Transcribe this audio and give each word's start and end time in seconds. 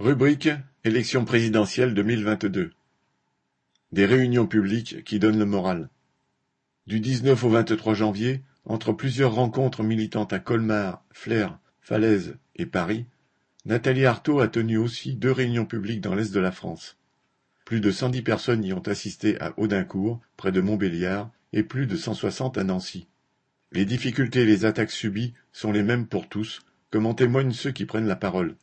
Rubrique 0.00 0.48
Élection 0.84 1.24
présidentielle 1.24 1.92
deux 1.92 2.04
mille 2.04 2.22
vingt-deux. 2.22 2.70
Des 3.90 4.06
réunions 4.06 4.46
publiques 4.46 5.02
qui 5.02 5.18
donnent 5.18 5.40
le 5.40 5.44
moral. 5.44 5.88
Du 6.86 7.00
dix-neuf 7.00 7.42
au 7.42 7.48
vingt-trois 7.48 7.94
janvier, 7.94 8.42
entre 8.64 8.92
plusieurs 8.92 9.34
rencontres 9.34 9.82
militantes 9.82 10.32
à 10.32 10.38
Colmar, 10.38 11.02
Flers, 11.10 11.58
Falaise 11.80 12.36
et 12.54 12.64
Paris, 12.64 13.06
Nathalie 13.64 14.06
Arthaud 14.06 14.38
a 14.38 14.46
tenu 14.46 14.76
aussi 14.76 15.16
deux 15.16 15.32
réunions 15.32 15.66
publiques 15.66 16.00
dans 16.00 16.14
l'est 16.14 16.32
de 16.32 16.38
la 16.38 16.52
France. 16.52 16.96
Plus 17.64 17.80
de 17.80 17.90
cent 17.90 18.08
dix 18.08 18.22
personnes 18.22 18.64
y 18.64 18.72
ont 18.72 18.86
assisté 18.86 19.36
à 19.40 19.52
Audincourt, 19.58 20.20
près 20.36 20.52
de 20.52 20.60
Montbéliard, 20.60 21.28
et 21.52 21.64
plus 21.64 21.88
de 21.88 21.96
cent 21.96 22.14
soixante 22.14 22.56
à 22.56 22.62
Nancy. 22.62 23.08
Les 23.72 23.84
difficultés 23.84 24.42
et 24.42 24.46
les 24.46 24.64
attaques 24.64 24.92
subies 24.92 25.34
sont 25.50 25.72
les 25.72 25.82
mêmes 25.82 26.06
pour 26.06 26.28
tous, 26.28 26.60
comme 26.92 27.06
en 27.06 27.14
témoignent 27.14 27.50
ceux 27.50 27.72
qui 27.72 27.84
prennent 27.84 28.06
la 28.06 28.14
parole. 28.14 28.54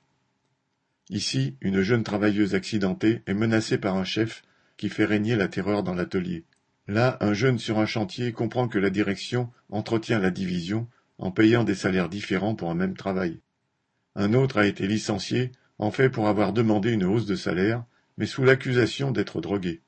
Ici, 1.09 1.55
une 1.61 1.81
jeune 1.81 2.03
travailleuse 2.03 2.55
accidentée 2.55 3.21
est 3.27 3.33
menacée 3.33 3.77
par 3.77 3.95
un 3.95 4.03
chef 4.03 4.43
qui 4.77 4.89
fait 4.89 5.05
régner 5.05 5.35
la 5.35 5.47
terreur 5.47 5.83
dans 5.83 5.93
l'atelier. 5.93 6.43
Là, 6.87 7.17
un 7.21 7.33
jeune 7.33 7.59
sur 7.59 7.79
un 7.79 7.85
chantier 7.85 8.31
comprend 8.31 8.67
que 8.67 8.79
la 8.79 8.89
direction 8.89 9.51
entretient 9.69 10.19
la 10.19 10.31
division 10.31 10.87
en 11.17 11.31
payant 11.31 11.63
des 11.63 11.75
salaires 11.75 12.09
différents 12.09 12.55
pour 12.55 12.69
un 12.69 12.75
même 12.75 12.97
travail. 12.97 13.39
Un 14.15 14.33
autre 14.33 14.57
a 14.57 14.67
été 14.67 14.87
licencié, 14.87 15.51
en 15.77 15.91
fait 15.91 16.09
pour 16.09 16.27
avoir 16.27 16.53
demandé 16.53 16.91
une 16.91 17.03
hausse 17.03 17.25
de 17.25 17.35
salaire, 17.35 17.83
mais 18.17 18.25
sous 18.25 18.43
l'accusation 18.43 19.11
d'être 19.11 19.41
drogué. 19.41 19.81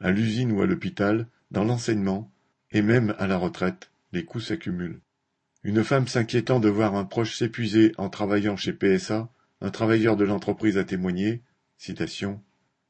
À 0.00 0.10
l'usine 0.10 0.52
ou 0.52 0.62
à 0.62 0.66
l'hôpital, 0.66 1.26
dans 1.50 1.64
l'enseignement, 1.64 2.30
et 2.72 2.82
même 2.82 3.14
à 3.18 3.26
la 3.26 3.36
retraite, 3.36 3.90
les 4.12 4.24
coûts 4.24 4.40
s'accumulent. 4.40 5.00
Une 5.62 5.84
femme 5.84 6.08
s'inquiétant 6.08 6.60
de 6.60 6.68
voir 6.68 6.94
un 6.96 7.04
proche 7.04 7.36
s'épuiser 7.36 7.92
en 7.96 8.08
travaillant 8.10 8.56
chez 8.56 8.72
PSA 8.72 9.28
un 9.60 9.70
travailleur 9.70 10.16
de 10.16 10.24
l'entreprise 10.24 10.78
a 10.78 10.84
témoigné 10.84 11.42
citation, 11.76 12.42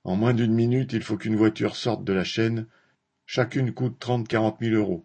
En 0.05 0.17
moins 0.17 0.35
d'une 0.35 0.53
minute, 0.53 0.93
il 0.93 1.03
faut 1.03 1.17
qu'une 1.17 1.37
voiture 1.37 1.77
sorte 1.77 2.05
de 2.05 2.13
la 2.13 2.25
chaîne. 2.25 2.67
Chacune 3.27 3.73
coûte 3.73 3.99
trente 3.99 4.29
quarante 4.29 4.61
mille 4.61 4.75
euros. 4.75 5.05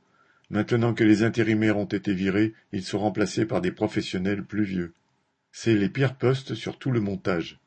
Maintenant 0.50 0.94
que 0.94 1.04
les 1.04 1.24
intérimaires 1.24 1.78
ont 1.78 1.86
été 1.86 2.14
virés, 2.14 2.54
ils 2.72 2.84
sont 2.84 3.00
remplacés 3.00 3.46
par 3.46 3.62
des 3.62 3.72
professionnels 3.72 4.44
plus 4.44 4.64
vieux. 4.64 4.94
C'est 5.52 5.76
les 5.76 5.90
pires 5.90 6.16
postes 6.16 6.54
sur 6.54 6.78
tout 6.78 6.92
le 6.92 7.00
montage. 7.00 7.60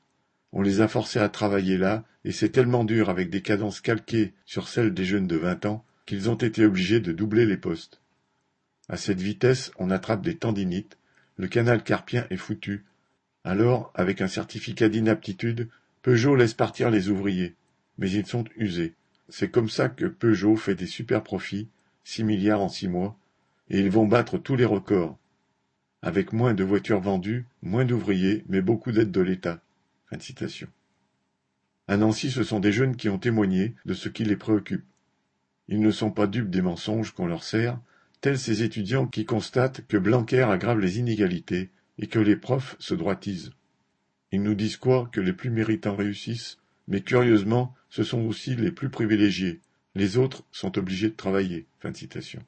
On 0.53 0.63
les 0.63 0.81
a 0.81 0.89
forcés 0.89 1.21
à 1.21 1.29
travailler 1.29 1.79
là, 1.79 2.05
et 2.25 2.33
c'est 2.33 2.51
tellement 2.51 2.85
dur 2.85 3.09
avec 3.09 3.31
des 3.31 3.41
cadences 3.41 3.81
calquées 3.81 4.35
sur 4.45 4.69
celles 4.69 4.93
des 4.93 5.05
jeunes 5.05 5.27
de 5.27 5.37
vingt 5.37 5.65
ans 5.65 5.85
qu'ils 6.07 6.29
ont 6.29 6.37
été 6.37 6.67
obligés 6.67 7.01
de 7.01 7.13
doubler 7.13 7.47
les 7.47 7.57
postes. 7.57 8.01
À 8.89 8.97
cette 8.97 9.21
vitesse, 9.21 9.73
on 9.79 9.91
attrape 9.91 10.23
des 10.23 10.37
tendinites, 10.37 10.99
le 11.37 11.49
canal 11.49 11.83
carpien 11.83 12.27
est 12.31 12.37
foutu, 12.37 12.85
alors, 13.45 13.91
avec 13.95 14.21
un 14.21 14.29
certificat 14.29 14.89
d'inaptitude, 14.89 15.69
Peugeot 16.03 16.37
laisse 16.37 16.55
partir 16.55 16.91
les 16.91 17.09
ouvriers, 17.09 17.55
mais 17.99 18.11
ils 18.11 18.27
sont 18.27 18.45
usés. 18.57 18.95
C'est 19.29 19.51
comme 19.51 19.69
ça 19.69 19.89
que 19.89 20.07
Peugeot 20.07 20.57
fait 20.57 20.77
des 20.77 20.87
super 20.87 21.23
profits, 21.23 21.69
six 22.05 22.23
milliards 22.23 22.61
en 22.61 22.69
six 22.69 22.89
mois, 22.89 23.17
et 23.69 23.81
ils 23.81 23.91
vont 23.91 24.07
battre 24.07 24.39
tous 24.39 24.55
les 24.55 24.65
records. 24.65 25.19
Avec 26.03 26.33
moins 26.33 26.55
de 26.55 26.65
voitures 26.65 27.01
vendues, 27.01 27.47
moins 27.63 27.85
d'ouvriers, 27.85 28.45
mais 28.49 28.61
beaucoup 28.61 28.93
d'aides 28.93 29.13
de 29.13 29.21
l'État. 29.21 29.61
À 31.89 31.97
Nancy, 31.97 32.31
ce 32.31 32.45
sont 32.45 32.61
des 32.61 32.73
jeunes 32.73 32.97
qui 32.97 33.09
ont 33.09 33.19
témoigné 33.19 33.75
de 33.87 33.95
ce 33.95 34.09
qui 34.09 34.25
les 34.25 34.37
préoccupe. 34.37 34.85
Ils 35.69 35.81
ne 35.81 35.91
sont 35.91 36.11
pas 36.11 36.27
dupes 36.27 36.51
des 36.51 36.63
mensonges 36.63 37.13
qu'on 37.13 37.27
leur 37.27 37.43
sert, 37.43 37.79
tels 38.21 38.39
ces 38.39 38.63
étudiants 38.63 39.07
qui 39.07 39.25
constatent 39.25 39.87
que 39.87 39.97
Blanquer 39.97 40.43
aggrave 40.43 40.79
les 40.79 40.99
inégalités 40.99 41.71
et 42.03 42.09
que 42.09 42.19
les 42.19 42.37
profs 42.37 42.77
se 42.81 42.95
droitisent. 42.95 43.53
Ils 44.33 44.43
nous 44.43 44.57
disent 44.57 44.77
quoi 44.77 45.09
que 45.13 45.21
les 45.21 45.33
plus 45.33 45.51
méritants 45.51 45.95
réussissent, 45.95 46.59
mais 46.89 47.01
curieusement, 47.01 47.75
ce 47.89 48.03
sont 48.03 48.23
aussi 48.23 48.57
les 48.57 48.73
plus 48.73 48.91
privilégiés. 48.91 49.61
Les 49.95 50.19
autres 50.19 50.43
sont 50.51 50.77
obligés 50.79 51.11
de 51.11 51.17
travailler. 51.17 51.67
Fin 51.79 51.95
citation. 51.95 52.43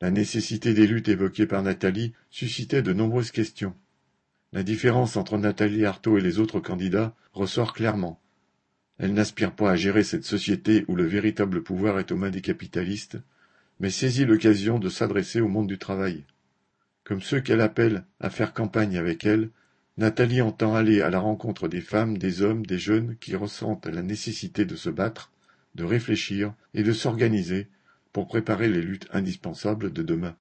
La 0.00 0.12
nécessité 0.12 0.72
des 0.72 0.86
luttes 0.86 1.08
évoquées 1.08 1.46
par 1.46 1.62
Nathalie 1.62 2.12
suscitait 2.30 2.82
de 2.82 2.92
nombreuses 2.92 3.32
questions. 3.32 3.74
La 4.52 4.62
différence 4.62 5.16
entre 5.16 5.36
Nathalie 5.36 5.84
Arthaud 5.84 6.18
et 6.18 6.20
les 6.20 6.38
autres 6.38 6.60
candidats 6.60 7.16
ressort 7.32 7.72
clairement. 7.72 8.20
Elle 8.98 9.14
n'aspire 9.14 9.52
pas 9.52 9.72
à 9.72 9.76
gérer 9.76 10.04
cette 10.04 10.24
société 10.24 10.84
où 10.86 10.94
le 10.94 11.06
véritable 11.06 11.64
pouvoir 11.64 11.98
est 11.98 12.12
aux 12.12 12.16
mains 12.16 12.30
des 12.30 12.40
capitalistes, 12.40 13.18
mais 13.80 13.90
saisit 13.90 14.26
l'occasion 14.26 14.78
de 14.78 14.88
s'adresser 14.88 15.40
au 15.40 15.48
monde 15.48 15.66
du 15.66 15.78
travail. 15.78 16.24
Comme 17.04 17.20
ceux 17.20 17.40
qu'elle 17.40 17.60
appelle 17.60 18.04
à 18.18 18.30
faire 18.30 18.54
campagne 18.54 18.96
avec 18.96 19.26
elle, 19.26 19.50
Nathalie 19.98 20.40
entend 20.40 20.74
aller 20.74 21.02
à 21.02 21.10
la 21.10 21.20
rencontre 21.20 21.68
des 21.68 21.82
femmes, 21.82 22.16
des 22.16 22.40
hommes, 22.40 22.64
des 22.64 22.78
jeunes 22.78 23.16
qui 23.20 23.36
ressentent 23.36 23.86
la 23.86 24.02
nécessité 24.02 24.64
de 24.64 24.74
se 24.74 24.88
battre, 24.88 25.30
de 25.74 25.84
réfléchir 25.84 26.54
et 26.72 26.82
de 26.82 26.92
s'organiser 26.92 27.68
pour 28.14 28.26
préparer 28.26 28.68
les 28.68 28.80
luttes 28.80 29.06
indispensables 29.12 29.92
de 29.92 30.02
demain. 30.02 30.32